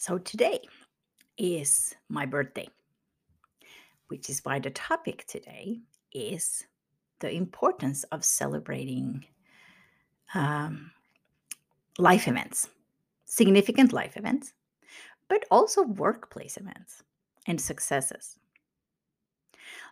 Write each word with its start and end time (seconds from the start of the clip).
So 0.00 0.16
today 0.16 0.60
is 1.36 1.94
my 2.08 2.24
birthday, 2.24 2.70
which 4.08 4.30
is 4.30 4.40
why 4.44 4.58
the 4.58 4.70
topic 4.70 5.26
today 5.26 5.82
is 6.14 6.64
the 7.18 7.30
importance 7.30 8.04
of 8.04 8.24
celebrating 8.24 9.26
um, 10.32 10.90
life 11.98 12.28
events, 12.28 12.70
significant 13.26 13.92
life 13.92 14.16
events, 14.16 14.54
but 15.28 15.44
also 15.50 15.82
workplace 15.82 16.56
events 16.56 17.02
and 17.46 17.60
successes. 17.60 18.38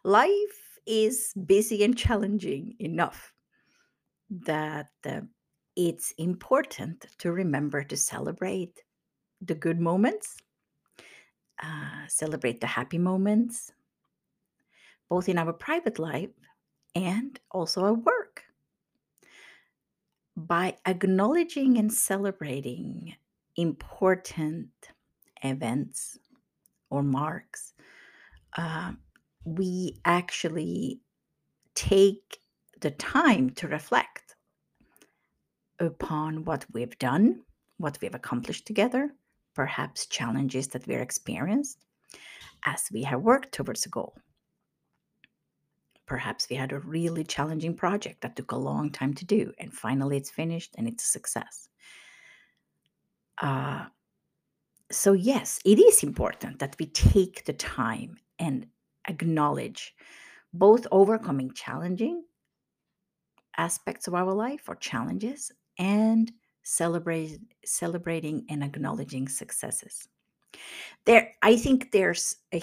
Life 0.05 0.79
is 0.87 1.35
busy 1.45 1.85
and 1.85 1.95
challenging 1.95 2.77
enough 2.79 3.35
that 4.31 4.89
uh, 5.05 5.21
it's 5.77 6.13
important 6.13 7.05
to 7.19 7.31
remember 7.31 7.85
to 7.85 7.97
celebrate 7.99 8.83
the 9.41 9.55
good 9.55 9.81
moments, 9.81 10.37
uh, 11.63 12.07
celebrate 12.09 12.61
the 12.61 12.67
happy 12.67 12.99
moments, 12.99 13.73
both 15.09 15.29
in 15.29 15.39
our 15.39 15.53
private 15.53 15.99
life 15.99 16.31
and 16.95 17.39
also 17.51 17.87
at 17.87 18.05
work. 18.05 18.45
By 20.37 20.77
acknowledging 20.87 21.79
and 21.79 21.93
celebrating 21.93 23.15
important 23.57 24.71
events 25.43 26.19
or 26.91 27.03
marks, 27.03 27.75
uh, 28.57 28.93
we 29.45 29.99
actually 30.05 31.01
take 31.75 32.41
the 32.81 32.91
time 32.93 33.51
to 33.51 33.69
reflect 33.69 34.37
upon 35.81 36.45
what 36.45 36.67
we've 36.73 36.99
done, 36.99 37.41
what 37.79 37.99
we've 38.01 38.15
accomplished 38.15 38.67
together, 38.67 39.13
perhaps 39.59 40.07
challenges 40.07 40.69
that 40.69 40.87
we're 40.87 41.03
experienced 41.03 41.85
as 42.65 42.89
we 42.93 43.03
have 43.03 43.21
worked 43.21 43.51
towards 43.51 43.85
a 43.87 43.89
goal. 43.89 44.15
Perhaps 46.07 46.49
we 46.49 46.55
had 46.55 46.71
a 46.71 46.79
really 46.79 47.25
challenging 47.25 47.75
project 47.75 48.21
that 48.21 48.37
took 48.37 48.53
a 48.53 48.57
long 48.57 48.89
time 48.89 49.15
to 49.15 49.25
do, 49.25 49.53
and 49.59 49.75
finally 49.75 50.17
it's 50.17 50.31
finished 50.31 50.77
and 50.79 50.87
it's 50.87 51.03
a 51.03 51.09
success. 51.09 51.69
Uh, 53.43 53.87
so, 54.93 55.13
yes, 55.13 55.59
it 55.65 55.81
is 55.81 56.05
important 56.05 56.61
that 56.61 56.77
we 56.79 56.87
take 56.87 57.45
the 57.45 57.53
time 57.53 58.17
and 58.39 58.65
acknowledge 59.09 59.93
both 60.53 60.87
overcoming 60.93 61.51
challenging 61.51 62.23
aspects 63.57 64.07
of 64.07 64.15
our 64.15 64.33
life 64.33 64.69
or 64.69 64.77
challenges 64.77 65.51
and 65.81 66.31
celebrate, 66.69 67.41
celebrating 67.65 68.45
and 68.51 68.63
acknowledging 68.63 69.27
successes. 69.27 70.07
There 71.05 71.35
i 71.43 71.57
think 71.57 71.93
there's 71.93 72.37
a 72.53 72.63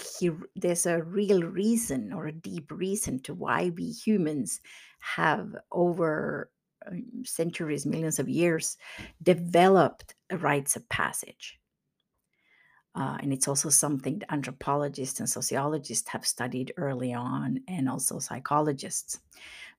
there's 0.56 0.86
a 0.86 1.02
real 1.02 1.42
reason 1.42 2.12
or 2.12 2.26
a 2.26 2.32
deep 2.32 2.70
reason 2.72 3.20
to 3.20 3.34
why 3.34 3.70
we 3.76 3.90
humans 3.90 4.60
have 5.00 5.54
over 5.70 6.50
um, 6.86 7.04
centuries 7.24 7.86
millions 7.86 8.18
of 8.18 8.28
years 8.28 8.76
developed 9.22 10.14
rites 10.30 10.76
of 10.76 10.88
passage. 10.88 11.58
Uh, 12.94 13.18
and 13.20 13.32
it's 13.32 13.46
also 13.46 13.68
something 13.68 14.18
that 14.18 14.32
anthropologists 14.32 15.20
and 15.20 15.28
sociologists 15.28 16.08
have 16.08 16.26
studied 16.26 16.72
early 16.76 17.12
on 17.12 17.60
and 17.68 17.88
also 17.88 18.18
psychologists. 18.18 19.20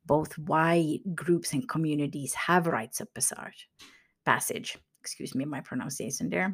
Both 0.05 0.37
why 0.37 0.99
groups 1.15 1.51
and 1.53 1.67
communities 1.67 2.33
have 2.35 2.67
rites 2.67 3.01
of 3.01 3.11
passage 3.13 3.67
passage 4.31 4.77
excuse 5.01 5.33
me 5.33 5.45
my 5.45 5.61
pronunciation 5.61 6.29
there 6.29 6.49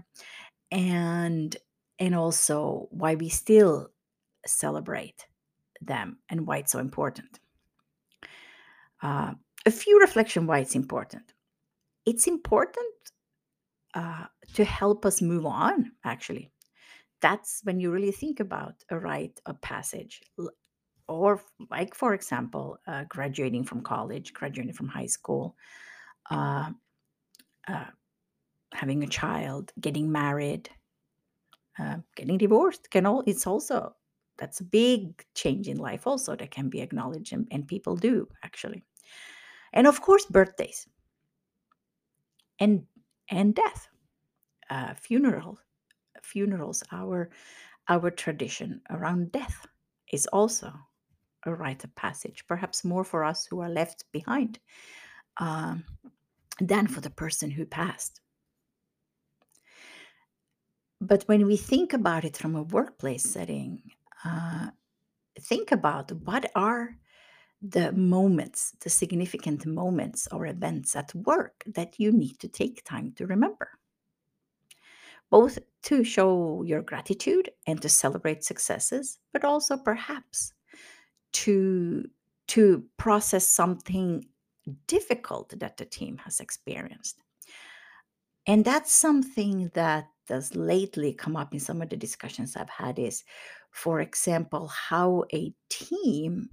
and 0.71 1.57
and 1.99 2.15
also 2.15 2.87
why 2.91 3.15
we 3.15 3.29
still 3.29 3.89
celebrate 4.45 5.25
them 5.81 6.17
and 6.29 6.47
why 6.47 6.57
it's 6.57 6.71
so 6.71 6.79
important. 6.79 7.39
Uh, 9.01 9.33
a 9.65 9.71
few 9.71 9.99
reflection 9.99 10.47
why 10.47 10.59
it's 10.59 10.75
important. 10.75 11.33
It's 12.05 12.27
important 12.27 12.95
uh, 13.93 14.25
to 14.53 14.63
help 14.63 15.05
us 15.05 15.21
move 15.21 15.45
on. 15.45 15.91
Actually, 16.03 16.51
that's 17.21 17.61
when 17.63 17.79
you 17.79 17.91
really 17.91 18.11
think 18.11 18.39
about 18.39 18.75
a 18.89 18.97
rite 18.97 19.39
of 19.45 19.61
passage, 19.61 20.21
or 21.07 21.41
like 21.69 21.95
for 21.95 22.13
example, 22.13 22.77
uh, 22.87 23.03
graduating 23.07 23.63
from 23.63 23.81
college, 23.81 24.33
graduating 24.33 24.73
from 24.73 24.87
high 24.87 25.05
school, 25.05 25.55
uh, 27.67 27.85
having 28.73 29.03
a 29.03 29.07
child, 29.07 29.71
getting 29.79 30.11
married, 30.11 30.69
uh, 31.79 31.97
getting 32.15 32.37
divorced 32.37 32.89
can 32.91 33.05
all 33.05 33.23
it's 33.25 33.47
also 33.47 33.95
that's 34.37 34.59
a 34.59 34.63
big 34.63 35.23
change 35.35 35.67
in 35.67 35.77
life 35.77 36.07
also 36.07 36.35
that 36.35 36.51
can 36.51 36.69
be 36.69 36.81
acknowledged 36.81 37.33
and, 37.33 37.47
and 37.51 37.67
people 37.67 37.95
do 37.95 38.27
actually. 38.43 38.83
And 39.73 39.87
of 39.87 40.01
course 40.01 40.25
birthdays. 40.25 40.87
And 42.59 42.83
and 43.29 43.55
death. 43.55 43.87
Uh, 44.69 44.93
funeral 44.95 45.59
funerals 46.21 46.83
our 46.91 47.29
our 47.89 48.09
tradition 48.09 48.81
around 48.89 49.31
death 49.31 49.67
is 50.11 50.25
also 50.27 50.71
a 51.45 51.53
rite 51.53 51.83
of 51.83 51.93
passage 51.95 52.45
perhaps 52.47 52.85
more 52.85 53.03
for 53.03 53.23
us 53.23 53.45
who 53.45 53.59
are 53.59 53.69
left 53.69 54.05
behind. 54.11 54.59
Um, 55.37 55.83
than 56.59 56.87
for 56.87 57.01
the 57.01 57.09
person 57.09 57.51
who 57.51 57.65
passed 57.65 58.21
but 61.03 61.23
when 61.23 61.45
we 61.45 61.57
think 61.57 61.91
about 61.91 62.23
it 62.23 62.37
from 62.37 62.55
a 62.55 62.63
workplace 62.63 63.23
setting, 63.23 63.81
uh, 64.23 64.69
think 65.37 65.73
about 65.73 66.11
what 66.11 66.49
are 66.55 66.95
the 67.61 67.91
moments, 67.91 68.71
the 68.81 68.89
significant 68.89 69.65
moments 69.65 70.29
or 70.31 70.47
events 70.47 70.95
at 70.95 71.13
work 71.13 71.63
that 71.65 71.99
you 71.99 72.11
need 72.11 72.39
to 72.39 72.47
take 72.47 72.85
time 72.85 73.11
to 73.17 73.27
remember. 73.27 73.69
Both 75.29 75.59
to 75.83 76.05
show 76.05 76.63
your 76.63 76.81
gratitude 76.81 77.49
and 77.67 77.81
to 77.81 77.89
celebrate 77.89 78.45
successes, 78.45 79.19
but 79.33 79.43
also 79.43 79.75
perhaps 79.75 80.53
to, 81.33 82.05
to 82.47 82.85
process 82.95 83.47
something 83.47 84.25
difficult 84.87 85.57
that 85.59 85.77
the 85.77 85.85
team 85.85 86.17
has 86.17 86.39
experienced. 86.39 87.17
And 88.45 88.65
that's 88.65 88.91
something 88.91 89.71
that 89.73 90.07
has 90.29 90.55
lately 90.55 91.13
come 91.13 91.35
up 91.35 91.53
in 91.53 91.59
some 91.59 91.81
of 91.81 91.89
the 91.89 91.97
discussions 91.97 92.55
I've 92.55 92.69
had 92.69 92.99
is, 92.99 93.23
for 93.71 93.99
example, 94.01 94.67
how 94.67 95.25
a 95.33 95.53
team 95.69 96.49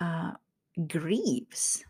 uh, 0.00 0.32
grieves 0.86 1.84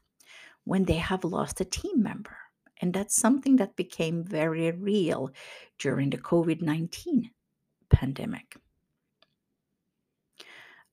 when 0.64 0.84
they 0.84 0.94
have 0.94 1.24
lost 1.24 1.60
a 1.60 1.64
team 1.64 2.02
member. 2.02 2.36
And 2.80 2.92
that's 2.92 3.14
something 3.14 3.56
that 3.56 3.76
became 3.76 4.24
very 4.24 4.70
real 4.72 5.30
during 5.78 6.10
the 6.10 6.18
COVID 6.18 6.62
19 6.62 7.30
pandemic. 7.90 8.56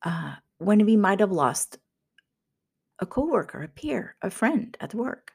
Uh, 0.04 0.36
when 0.60 0.86
we 0.86 0.96
might 0.96 1.20
have 1.20 1.32
lost 1.32 1.78
a 3.00 3.06
coworker, 3.06 3.64
a 3.64 3.68
peer, 3.68 4.16
a 4.22 4.30
friend 4.30 4.78
at 4.80 4.94
work. 4.94 5.34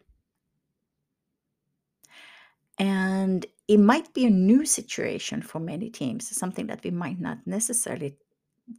And 2.79 3.47
it 3.69 3.79
might 3.79 4.13
be 4.13 4.27
a 4.27 4.31
new 4.31 4.67
situation 4.67 5.41
for 5.41 5.61
many 5.61 5.91
teams, 5.91 6.37
something 6.37 6.67
that 6.67 6.85
we 6.85 6.91
might 6.91 7.21
not 7.21 7.39
necessarily 7.47 8.17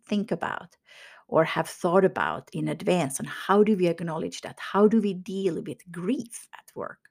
think 0.06 0.32
about 0.32 0.76
or 1.28 1.44
have 1.44 1.68
thought 1.68 2.06
about 2.06 2.50
in 2.54 2.68
advance 2.68 3.20
on 3.20 3.26
how 3.26 3.64
do 3.64 3.76
we 3.76 3.88
acknowledge 3.88 4.42
that? 4.42 4.60
How 4.60 4.88
do 4.88 5.02
we 5.02 5.14
deal 5.14 5.62
with 5.62 5.92
grief 5.92 6.48
at 6.54 6.76
work? 6.76 7.10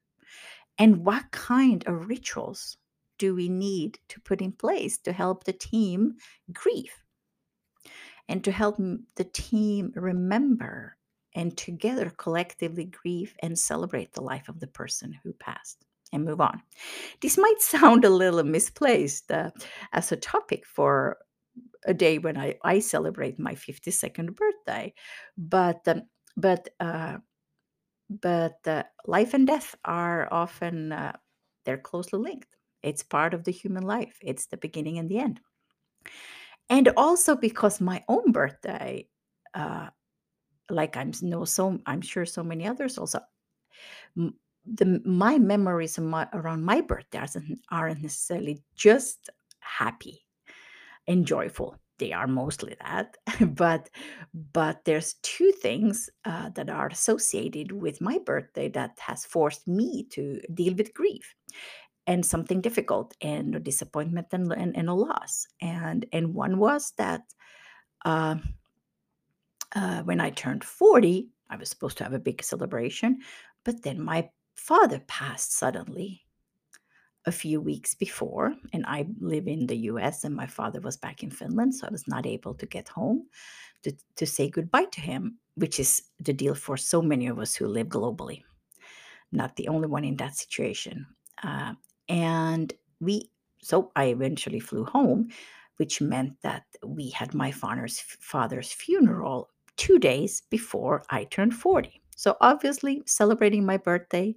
And 0.78 1.04
what 1.04 1.30
kind 1.30 1.84
of 1.86 2.08
rituals 2.08 2.76
do 3.18 3.34
we 3.34 3.48
need 3.48 3.98
to 4.08 4.20
put 4.20 4.40
in 4.40 4.52
place 4.52 4.98
to 4.98 5.12
help 5.12 5.44
the 5.44 5.52
team 5.52 6.16
grieve 6.52 7.02
and 8.28 8.42
to 8.44 8.52
help 8.52 8.76
the 9.16 9.24
team 9.24 9.92
remember 9.94 10.96
and 11.34 11.56
together 11.56 12.12
collectively 12.16 12.84
grieve 12.84 13.34
and 13.42 13.58
celebrate 13.58 14.12
the 14.12 14.22
life 14.22 14.48
of 14.48 14.60
the 14.60 14.68
person 14.68 15.12
who 15.22 15.32
passed? 15.34 15.84
and 16.14 16.24
move 16.24 16.40
on. 16.40 16.62
This 17.20 17.36
might 17.36 17.56
sound 17.60 18.04
a 18.04 18.10
little 18.10 18.42
misplaced 18.44 19.30
uh, 19.30 19.50
as 19.92 20.12
a 20.12 20.16
topic 20.16 20.64
for 20.64 21.18
a 21.84 21.92
day 21.92 22.18
when 22.18 22.38
I, 22.38 22.56
I 22.62 22.78
celebrate 22.78 23.38
my 23.38 23.54
52nd 23.54 24.34
birthday, 24.34 24.94
but 25.36 25.86
um, 25.86 26.02
but 26.36 26.68
uh, 26.80 27.18
but 28.08 28.58
uh, 28.66 28.84
life 29.06 29.34
and 29.34 29.46
death 29.46 29.74
are 29.84 30.28
often 30.32 30.92
uh, 30.92 31.16
they're 31.64 31.78
closely 31.78 32.18
linked. 32.20 32.56
It's 32.82 33.02
part 33.02 33.34
of 33.34 33.44
the 33.44 33.50
human 33.50 33.82
life. 33.82 34.18
It's 34.20 34.46
the 34.46 34.56
beginning 34.56 34.98
and 34.98 35.08
the 35.08 35.18
end. 35.18 35.40
And 36.70 36.88
also 36.96 37.36
because 37.36 37.80
my 37.80 38.04
own 38.08 38.32
birthday, 38.32 39.08
uh, 39.54 39.88
like 40.70 40.96
I'm 40.96 41.12
no 41.22 41.44
so 41.44 41.78
I'm 41.86 42.00
sure 42.00 42.26
so 42.26 42.42
many 42.42 42.66
others 42.66 42.98
also, 42.98 43.20
the 44.16 45.00
my 45.04 45.38
memories 45.38 45.98
my, 45.98 46.28
around 46.32 46.64
my 46.64 46.80
birthday 46.80 47.18
aren't, 47.18 47.58
aren't 47.70 48.02
necessarily 48.02 48.62
just 48.74 49.30
happy 49.60 50.24
and 51.06 51.26
joyful. 51.26 51.76
They 51.98 52.12
are 52.12 52.26
mostly 52.26 52.76
that, 52.80 53.16
but 53.54 53.88
but 54.52 54.84
there's 54.84 55.14
two 55.22 55.52
things 55.52 56.10
uh, 56.24 56.50
that 56.50 56.70
are 56.70 56.88
associated 56.88 57.72
with 57.72 58.00
my 58.00 58.18
birthday 58.18 58.68
that 58.70 58.98
has 58.98 59.24
forced 59.24 59.68
me 59.68 60.04
to 60.10 60.40
deal 60.52 60.74
with 60.74 60.94
grief 60.94 61.34
and 62.06 62.24
something 62.24 62.60
difficult 62.60 63.14
and 63.20 63.54
a 63.54 63.60
disappointment 63.60 64.26
and, 64.32 64.52
and, 64.52 64.76
and 64.76 64.88
a 64.88 64.94
loss. 64.94 65.46
And 65.60 66.04
and 66.12 66.34
one 66.34 66.58
was 66.58 66.92
that 66.98 67.22
uh, 68.04 68.36
uh, 69.74 70.02
when 70.02 70.20
I 70.20 70.30
turned 70.30 70.64
40, 70.64 71.28
I 71.50 71.56
was 71.56 71.68
supposed 71.68 71.98
to 71.98 72.04
have 72.04 72.12
a 72.12 72.18
big 72.18 72.42
celebration, 72.42 73.20
but 73.64 73.82
then 73.82 74.00
my 74.00 74.28
father 74.54 75.00
passed 75.06 75.52
suddenly 75.52 76.22
a 77.26 77.32
few 77.32 77.60
weeks 77.60 77.94
before, 77.94 78.54
and 78.72 78.84
I 78.86 79.06
live 79.18 79.48
in 79.48 79.66
the 79.66 79.76
US 79.90 80.24
and 80.24 80.34
my 80.34 80.46
father 80.46 80.80
was 80.80 80.96
back 80.96 81.22
in 81.22 81.30
Finland, 81.30 81.74
so 81.74 81.86
I 81.86 81.90
was 81.90 82.06
not 82.06 82.26
able 82.26 82.54
to 82.54 82.66
get 82.66 82.88
home 82.88 83.26
to, 83.82 83.92
to 84.16 84.26
say 84.26 84.50
goodbye 84.50 84.86
to 84.92 85.00
him, 85.00 85.38
which 85.54 85.80
is 85.80 86.02
the 86.20 86.32
deal 86.32 86.54
for 86.54 86.76
so 86.76 87.00
many 87.00 87.26
of 87.26 87.38
us 87.38 87.54
who 87.54 87.66
live 87.66 87.88
globally. 87.88 88.42
Not 89.32 89.56
the 89.56 89.68
only 89.68 89.88
one 89.88 90.04
in 90.04 90.16
that 90.16 90.36
situation. 90.36 91.06
Uh, 91.42 91.74
and 92.08 92.72
we, 93.00 93.30
so 93.62 93.90
I 93.96 94.06
eventually 94.06 94.60
flew 94.60 94.84
home, 94.84 95.28
which 95.78 96.00
meant 96.00 96.34
that 96.42 96.64
we 96.84 97.10
had 97.10 97.34
my 97.34 97.50
father's, 97.50 97.98
father's 98.00 98.72
funeral 98.72 99.50
two 99.76 99.98
days 99.98 100.42
before 100.50 101.04
I 101.10 101.24
turned 101.24 101.54
40. 101.54 102.00
So 102.16 102.36
obviously, 102.40 103.02
celebrating 103.06 103.66
my 103.66 103.76
birthday, 103.76 104.34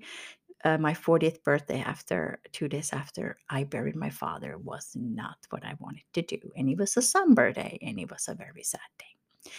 uh, 0.63 0.77
my 0.77 0.93
40th 0.93 1.43
birthday 1.43 1.79
after 1.81 2.39
two 2.51 2.67
days 2.67 2.91
after 2.91 3.37
I 3.49 3.63
buried 3.63 3.95
my 3.95 4.09
father 4.09 4.57
was 4.57 4.91
not 4.95 5.37
what 5.51 5.63
I 5.63 5.75
wanted 5.79 6.03
to 6.13 6.21
do. 6.23 6.39
And 6.55 6.69
it 6.69 6.77
was 6.77 6.97
a 6.97 7.01
somber 7.01 7.51
day 7.51 7.77
and 7.81 7.99
it 7.99 8.09
was 8.09 8.27
a 8.27 8.35
very 8.35 8.63
sad 8.63 8.79
day. 8.97 9.51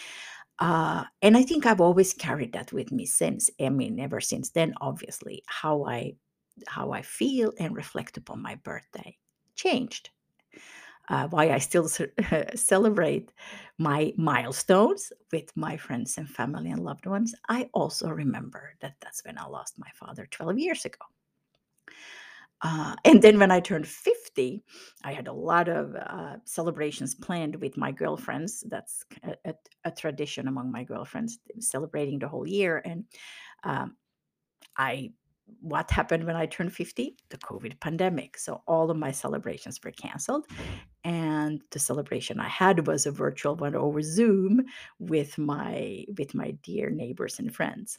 Uh, 0.58 1.04
and 1.22 1.36
I 1.36 1.44
think 1.44 1.66
I've 1.66 1.80
always 1.80 2.12
carried 2.12 2.52
that 2.52 2.72
with 2.72 2.90
me 2.90 3.06
since. 3.06 3.48
I 3.60 3.68
mean, 3.68 4.00
ever 4.00 4.20
since 4.20 4.50
then, 4.50 4.74
obviously, 4.80 5.42
how 5.46 5.84
I 5.84 6.14
how 6.66 6.90
I 6.90 7.02
feel 7.02 7.52
and 7.60 7.76
reflect 7.76 8.16
upon 8.16 8.42
my 8.42 8.56
birthday 8.56 9.16
changed. 9.54 10.10
Uh, 11.08 11.26
why 11.28 11.50
I 11.50 11.58
still 11.58 11.88
celebrate 12.54 13.32
my 13.78 14.12
milestones 14.16 15.12
with 15.32 15.56
my 15.56 15.76
friends 15.76 16.18
and 16.18 16.28
family 16.28 16.70
and 16.70 16.84
loved 16.84 17.06
ones. 17.06 17.34
I 17.48 17.70
also 17.72 18.08
remember 18.10 18.74
that 18.80 18.96
that's 19.00 19.24
when 19.24 19.38
I 19.38 19.46
lost 19.46 19.78
my 19.78 19.90
father 19.94 20.26
12 20.30 20.58
years 20.58 20.84
ago. 20.84 20.98
Uh, 22.60 22.94
and 23.04 23.22
then 23.22 23.38
when 23.38 23.50
I 23.50 23.60
turned 23.60 23.86
50, 23.86 24.62
I 25.04 25.12
had 25.12 25.28
a 25.28 25.32
lot 25.32 25.68
of 25.68 25.94
uh, 25.94 26.36
celebrations 26.44 27.14
planned 27.14 27.56
with 27.56 27.76
my 27.76 27.92
girlfriends. 27.92 28.64
That's 28.68 29.04
a, 29.22 29.34
a, 29.44 29.54
a, 29.84 29.90
tradition 29.90 30.48
among 30.48 30.72
my 30.72 30.84
girlfriends, 30.84 31.38
celebrating 31.60 32.18
the 32.18 32.28
whole 32.28 32.46
year. 32.46 32.82
And 32.84 33.04
um, 33.64 33.96
I 34.76 35.12
what 35.60 35.90
happened 35.90 36.24
when 36.24 36.36
I 36.36 36.46
turned 36.46 36.72
50? 36.72 37.16
The 37.30 37.38
COVID 37.38 37.80
pandemic. 37.80 38.38
So 38.38 38.62
all 38.66 38.90
of 38.90 38.96
my 38.96 39.10
celebrations 39.10 39.80
were 39.82 39.90
canceled. 39.90 40.46
And 41.04 41.60
the 41.70 41.78
celebration 41.78 42.40
I 42.40 42.48
had 42.48 42.86
was 42.86 43.06
a 43.06 43.10
virtual 43.10 43.56
one 43.56 43.74
over 43.74 44.02
Zoom 44.02 44.64
with 44.98 45.38
my 45.38 46.04
with 46.16 46.34
my 46.34 46.52
dear 46.62 46.90
neighbors 46.90 47.38
and 47.38 47.54
friends 47.54 47.98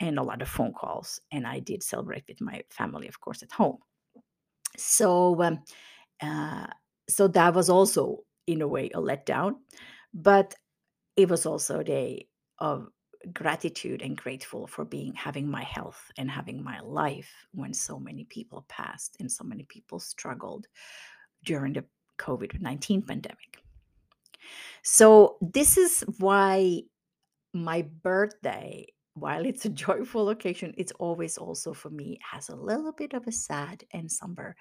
and 0.00 0.18
a 0.18 0.22
lot 0.22 0.42
of 0.42 0.48
phone 0.48 0.72
calls. 0.72 1.20
And 1.32 1.46
I 1.46 1.60
did 1.60 1.82
celebrate 1.82 2.24
with 2.28 2.40
my 2.40 2.62
family, 2.70 3.08
of 3.08 3.20
course, 3.20 3.42
at 3.42 3.52
home. 3.52 3.78
So 4.76 5.42
um, 5.42 5.60
uh, 6.22 6.66
so 7.08 7.28
that 7.28 7.54
was 7.54 7.70
also 7.70 8.24
in 8.46 8.62
a 8.62 8.68
way 8.68 8.90
a 8.94 9.00
letdown. 9.00 9.56
But 10.14 10.54
it 11.16 11.28
was 11.28 11.46
also 11.46 11.80
a 11.80 11.84
day 11.84 12.28
of 12.58 12.88
gratitude 13.32 14.02
and 14.02 14.16
grateful 14.16 14.66
for 14.66 14.84
being 14.84 15.14
having 15.14 15.48
my 15.48 15.62
health 15.62 16.10
and 16.18 16.30
having 16.30 16.62
my 16.62 16.80
life 16.80 17.30
when 17.52 17.72
so 17.72 17.98
many 17.98 18.24
people 18.24 18.64
passed 18.68 19.16
and 19.20 19.30
so 19.30 19.44
many 19.44 19.64
people 19.64 19.98
struggled 19.98 20.66
during 21.44 21.72
the 21.72 21.84
COVID-19 22.18 23.06
pandemic. 23.06 23.62
So 24.82 25.36
this 25.40 25.76
is 25.76 26.04
why 26.18 26.82
my 27.52 27.82
birthday 28.02 28.86
while 29.14 29.46
it's 29.46 29.64
a 29.64 29.68
joyful 29.86 30.28
occasion 30.28 30.74
it's 30.76 30.92
always 30.92 31.38
also 31.38 31.72
for 31.72 31.90
me 31.90 32.18
has 32.22 32.48
a 32.48 32.56
little 32.56 32.92
bit 32.92 33.14
of 33.14 33.26
a 33.26 33.32
sad 33.32 33.82
and 33.92 34.10
somber 34.10 34.54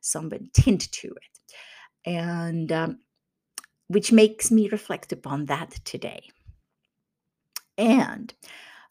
somber 0.00 0.38
tint 0.52 0.90
to 0.90 1.08
it 1.08 2.10
and 2.10 2.72
um, 2.72 2.98
which 3.88 4.10
makes 4.12 4.50
me 4.50 4.68
reflect 4.70 5.12
upon 5.12 5.46
that 5.46 5.70
today 5.84 6.22
and 7.80 8.34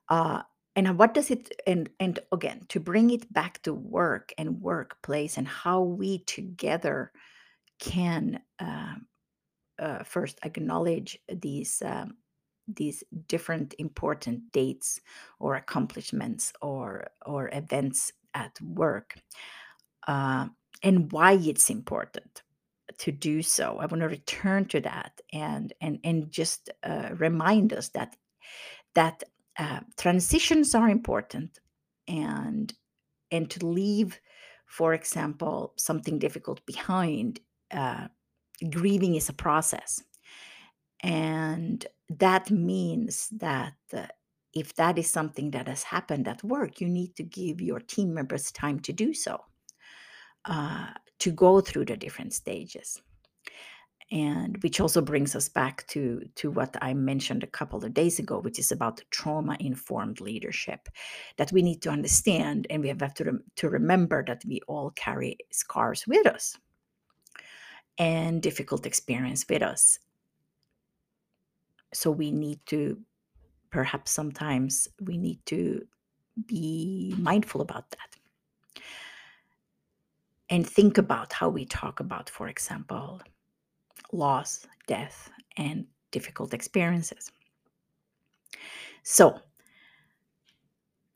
uh, 0.09 0.41
and 0.75 0.97
what 0.97 1.13
does 1.13 1.31
it 1.31 1.53
and 1.67 1.89
and 1.99 2.19
again 2.31 2.61
to 2.69 2.79
bring 2.79 3.11
it 3.11 3.31
back 3.31 3.61
to 3.61 3.73
work 3.73 4.33
and 4.37 4.61
workplace 4.61 5.37
and 5.37 5.47
how 5.47 5.81
we 5.81 6.19
together 6.25 7.11
can 7.79 8.41
uh, 8.59 8.95
uh, 9.77 10.03
first 10.03 10.39
acknowledge 10.43 11.17
these 11.31 11.81
um, 11.85 12.17
these 12.67 13.03
different 13.27 13.73
important 13.79 14.51
dates 14.51 14.99
or 15.39 15.55
accomplishments 15.55 16.51
or 16.61 17.07
or 17.25 17.49
events 17.53 18.11
at 18.33 18.59
work 18.61 19.15
uh, 20.07 20.47
and 20.83 21.11
why 21.11 21.33
it's 21.33 21.69
important 21.69 22.43
to 22.97 23.11
do 23.11 23.41
so. 23.41 23.77
I 23.79 23.85
want 23.85 24.01
to 24.01 24.07
return 24.07 24.65
to 24.65 24.81
that 24.81 25.21
and 25.31 25.73
and 25.81 25.99
and 26.03 26.31
just 26.31 26.69
uh, 26.83 27.09
remind 27.17 27.73
us 27.73 27.89
that 27.89 28.15
that 28.95 29.23
uh, 29.57 29.81
transitions 29.97 30.73
are 30.75 30.89
important 30.89 31.59
and 32.07 32.73
and 33.31 33.49
to 33.49 33.65
leave 33.65 34.19
for 34.65 34.93
example 34.93 35.73
something 35.77 36.17
difficult 36.17 36.65
behind 36.65 37.39
uh, 37.71 38.07
grieving 38.69 39.15
is 39.15 39.29
a 39.29 39.33
process. 39.33 40.03
And 41.01 41.85
that 42.09 42.51
means 42.51 43.29
that 43.29 43.75
uh, 43.93 44.07
if 44.53 44.75
that 44.75 44.97
is 44.97 45.09
something 45.09 45.51
that 45.51 45.67
has 45.67 45.83
happened 45.83 46.27
at 46.27 46.43
work 46.43 46.81
you 46.81 46.89
need 46.89 47.15
to 47.15 47.23
give 47.23 47.61
your 47.61 47.79
team 47.79 48.13
members 48.13 48.51
time 48.51 48.79
to 48.79 48.91
do 48.91 49.13
so 49.13 49.39
uh, 50.45 50.87
to 51.19 51.31
go 51.31 51.61
through 51.61 51.85
the 51.85 51.97
different 51.97 52.33
stages 52.33 53.01
and 54.11 54.57
which 54.63 54.79
also 54.79 55.01
brings 55.01 55.35
us 55.35 55.47
back 55.49 55.85
to 55.87 56.21
to 56.35 56.49
what 56.49 56.75
i 56.81 56.93
mentioned 56.93 57.43
a 57.43 57.47
couple 57.47 57.83
of 57.83 57.93
days 57.93 58.17
ago 58.17 58.39
which 58.39 58.57
is 58.57 58.71
about 58.71 59.01
trauma 59.11 59.55
informed 59.59 60.19
leadership 60.19 60.89
that 61.37 61.51
we 61.51 61.61
need 61.61 61.81
to 61.81 61.89
understand 61.89 62.65
and 62.69 62.81
we 62.81 62.87
have 62.87 63.13
to, 63.13 63.23
rem- 63.23 63.43
to 63.55 63.69
remember 63.69 64.23
that 64.25 64.43
we 64.47 64.59
all 64.67 64.89
carry 64.91 65.37
scars 65.51 66.05
with 66.07 66.25
us 66.25 66.57
and 67.99 68.41
difficult 68.41 68.85
experience 68.85 69.45
with 69.47 69.61
us. 69.61 69.99
So 71.93 72.09
we 72.09 72.31
need 72.31 72.65
to 72.67 72.97
perhaps 73.69 74.11
sometimes 74.11 74.87
we 75.01 75.17
need 75.17 75.45
to 75.45 75.85
be 76.47 77.13
mindful 77.17 77.61
about 77.61 77.91
that. 77.91 78.81
And 80.49 80.67
think 80.67 80.97
about 80.97 81.33
how 81.33 81.49
we 81.49 81.65
talk 81.65 81.99
about 81.99 82.29
for 82.29 82.47
example 82.47 83.21
loss, 84.11 84.65
death, 84.87 85.29
and 85.57 85.85
difficult 86.11 86.53
experiences. 86.53 87.31
So, 89.03 89.39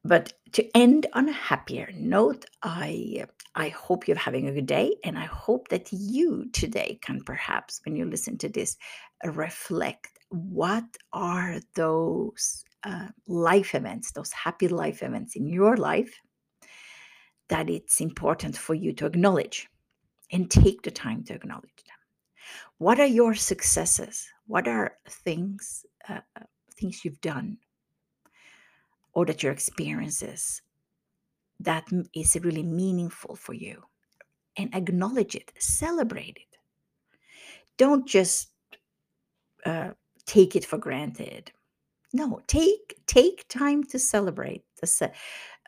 but 0.04 0.34
to 0.54 0.78
end 0.78 1.08
on 1.14 1.30
a 1.30 1.34
happier 1.34 1.90
note, 1.96 2.46
I 2.62 3.26
I 3.56 3.70
hope 3.70 4.08
you're 4.08 4.18
having 4.18 4.48
a 4.48 4.54
good 4.54 4.66
day, 4.66 4.96
and 5.04 5.18
I 5.18 5.26
hope 5.26 5.68
that 5.70 5.92
you 5.92 6.50
today 6.54 7.00
can 7.02 7.22
perhaps, 7.24 7.82
when 7.86 7.96
you 7.96 8.06
listen 8.06 8.38
to 8.40 8.50
this, 8.50 8.78
reflect 9.24 10.20
what 10.30 10.86
are 11.14 11.60
those 11.76 12.64
uh, 12.84 13.08
life 13.28 13.76
events, 13.76 14.12
those 14.12 14.32
happy 14.32 14.68
life 14.68 15.04
events 15.04 15.36
in 15.36 15.48
your 15.48 15.78
life 15.78 16.20
that 17.50 17.70
it's 17.70 18.02
important 18.02 18.58
for 18.58 18.74
you 18.74 18.94
to 18.94 19.06
acknowledge 19.06 19.68
and 20.32 20.50
take 20.50 20.82
the 20.82 20.92
time 20.92 21.24
to 21.24 21.34
acknowledge 21.34 21.84
them. 21.86 22.03
What 22.78 23.00
are 23.00 23.06
your 23.06 23.34
successes? 23.36 24.28
What 24.48 24.68
are 24.68 24.98
things 25.10 25.86
uh, 26.10 26.20
things 26.76 27.06
you've 27.06 27.22
done 27.22 27.58
or 29.14 29.26
that 29.26 29.44
your 29.44 29.52
experiences 29.52 30.62
that 31.60 31.86
is 32.14 32.38
really 32.42 32.64
meaningful 32.64 33.36
for 33.36 33.54
you? 33.54 33.84
And 34.58 34.74
acknowledge 34.76 35.36
it, 35.36 35.52
celebrate 35.58 36.38
it. 36.38 36.58
Don't 37.78 38.08
just 38.08 38.50
uh, 39.66 39.92
take 40.26 40.56
it 40.56 40.66
for 40.66 40.78
granted. 40.78 41.52
No, 42.14 42.42
take 42.48 43.02
take 43.08 43.48
time 43.48 43.84
to 43.86 43.98
celebrate. 43.98 44.64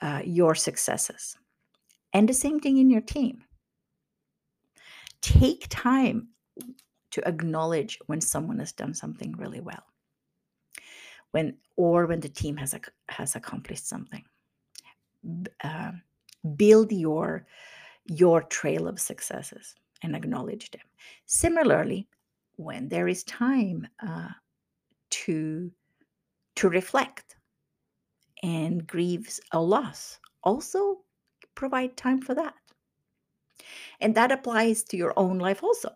uh, 0.01 0.21
your 0.23 0.55
successes. 0.55 1.37
And 2.13 2.29
the 2.29 2.33
same 2.33 2.59
thing 2.59 2.77
in 2.77 2.89
your 2.89 3.01
team. 3.01 3.43
Take 5.21 5.65
time 5.69 6.29
to 7.11 7.27
acknowledge 7.27 7.97
when 8.07 8.21
someone 8.21 8.59
has 8.59 8.71
done 8.71 8.93
something 8.93 9.33
really 9.37 9.61
well. 9.61 9.83
When 11.31 11.57
or 11.75 12.05
when 12.05 12.19
the 12.19 12.29
team 12.29 12.57
has 12.57 12.75
has 13.09 13.35
accomplished 13.35 13.87
something. 13.87 14.23
Uh, 15.63 15.91
build 16.55 16.91
your 16.91 17.45
your 18.05 18.43
trail 18.43 18.87
of 18.87 18.99
successes 18.99 19.75
and 20.03 20.15
acknowledge 20.15 20.71
them. 20.71 20.81
Similarly, 21.25 22.07
when 22.57 22.87
there 22.87 23.07
is 23.07 23.23
time 23.23 23.87
uh, 24.05 24.29
to 25.09 25.71
to 26.55 26.69
reflect 26.69 27.35
and 28.43 28.85
grieves 28.85 29.41
a 29.51 29.59
loss, 29.59 30.19
also 30.43 30.99
provide 31.55 31.97
time 31.97 32.21
for 32.21 32.35
that. 32.35 32.53
And 33.99 34.13
that 34.15 34.31
applies 34.31 34.83
to 34.83 34.97
your 34.97 35.13
own 35.17 35.39
life 35.39 35.63
also. 35.63 35.93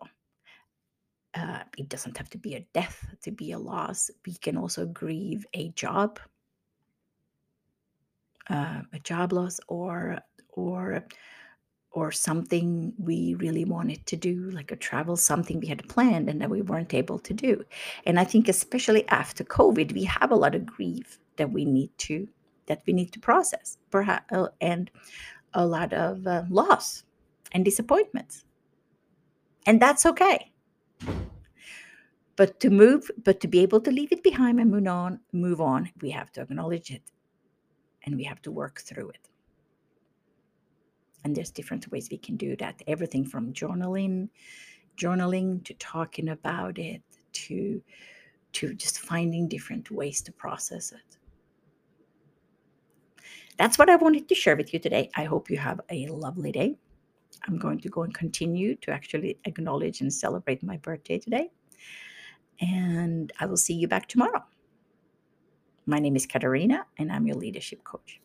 Uh, 1.34 1.60
it 1.78 1.88
doesn't 1.88 2.16
have 2.16 2.28
to 2.30 2.38
be 2.38 2.54
a 2.54 2.66
death 2.72 3.06
to 3.22 3.30
be 3.30 3.52
a 3.52 3.58
loss. 3.58 4.10
We 4.26 4.34
can 4.34 4.56
also 4.56 4.86
grieve 4.86 5.46
a 5.54 5.68
job, 5.70 6.18
uh, 8.48 8.82
a 8.92 8.98
job 8.98 9.32
loss, 9.32 9.60
or 9.68 10.18
or 10.48 11.04
or 11.92 12.12
something 12.12 12.92
we 12.98 13.34
really 13.34 13.64
wanted 13.64 14.06
to 14.06 14.16
do, 14.16 14.50
like 14.50 14.70
a 14.70 14.76
travel, 14.76 15.16
something 15.16 15.58
we 15.58 15.66
had 15.66 15.88
planned 15.88 16.28
and 16.28 16.40
that 16.40 16.50
we 16.50 16.62
weren't 16.62 16.94
able 16.94 17.18
to 17.18 17.34
do. 17.34 17.64
And 18.06 18.18
I 18.18 18.24
think 18.24 18.48
especially 18.48 19.08
after 19.08 19.42
COVID, 19.42 19.92
we 19.92 20.04
have 20.04 20.30
a 20.30 20.36
lot 20.36 20.54
of 20.54 20.66
grief 20.66 21.18
that 21.36 21.50
we 21.52 21.64
need 21.64 21.90
to 21.98 22.28
that 22.66 22.82
we 22.86 22.92
need 22.92 23.10
to 23.12 23.18
process, 23.18 23.78
perhaps, 23.90 24.32
uh, 24.32 24.46
and 24.60 24.90
a 25.54 25.66
lot 25.66 25.92
of 25.92 26.24
uh, 26.24 26.44
loss 26.48 27.02
and 27.50 27.64
disappointments, 27.64 28.44
and 29.66 29.82
that's 29.82 30.06
okay. 30.06 30.49
But 32.40 32.58
to 32.60 32.70
move, 32.70 33.10
but 33.22 33.38
to 33.40 33.48
be 33.48 33.58
able 33.60 33.82
to 33.82 33.90
leave 33.90 34.12
it 34.12 34.22
behind 34.22 34.60
and 34.60 34.70
move 34.70 34.86
on, 34.86 35.20
move 35.30 35.60
on, 35.60 35.90
we 36.00 36.08
have 36.08 36.32
to 36.32 36.40
acknowledge 36.40 36.90
it, 36.90 37.02
and 38.06 38.16
we 38.16 38.24
have 38.24 38.40
to 38.40 38.50
work 38.50 38.80
through 38.80 39.10
it. 39.10 39.28
And 41.22 41.36
there's 41.36 41.50
different 41.50 41.92
ways 41.92 42.08
we 42.10 42.16
can 42.16 42.38
do 42.38 42.56
that. 42.56 42.80
Everything 42.86 43.26
from 43.26 43.52
journaling 43.52 44.30
journaling 44.96 45.62
to 45.66 45.74
talking 45.74 46.30
about 46.30 46.78
it 46.78 47.02
to 47.32 47.82
to 48.52 48.72
just 48.72 49.00
finding 49.00 49.46
different 49.46 49.90
ways 49.90 50.22
to 50.22 50.32
process 50.32 50.92
it. 50.92 51.18
That's 53.58 53.78
what 53.78 53.90
i 53.90 53.96
wanted 53.96 54.30
to 54.30 54.34
share 54.34 54.56
with 54.56 54.72
you 54.72 54.78
today. 54.78 55.10
I 55.14 55.24
hope 55.24 55.50
you 55.50 55.58
have 55.58 55.82
a 55.90 56.06
lovely 56.06 56.52
day. 56.52 56.78
I'm 57.46 57.58
going 57.58 57.80
to 57.80 57.90
go 57.90 58.04
and 58.04 58.14
continue 58.14 58.76
to 58.76 58.92
actually 58.92 59.38
acknowledge 59.44 60.00
and 60.00 60.10
celebrate 60.10 60.62
my 60.62 60.78
birthday 60.78 61.18
today 61.18 61.50
and 62.60 63.32
i 63.40 63.46
will 63.46 63.56
see 63.56 63.74
you 63.74 63.88
back 63.88 64.06
tomorrow. 64.06 64.44
My 65.86 65.98
name 65.98 66.16
is 66.16 66.26
katarina 66.26 66.86
and 66.98 67.10
i'm 67.12 67.26
your 67.26 67.36
leadership 67.36 67.84
coach 67.84 68.20